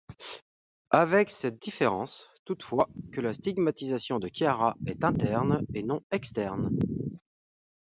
Avec 0.89 1.29
cette 1.29 1.61
différence, 1.61 2.27
toutefois, 2.45 2.89
que 3.11 3.21
la 3.21 3.35
stigmatisation 3.35 4.17
de 4.17 4.31
Chiara 4.33 4.75
est 4.87 5.03
interne 5.03 5.63
et 5.75 5.83
non 5.83 6.01
externe. 6.09 6.71